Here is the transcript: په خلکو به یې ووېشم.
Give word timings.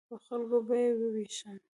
په 0.09 0.15
خلکو 0.25 0.57
به 0.67 0.75
یې 0.83 0.89
ووېشم. 0.99 1.57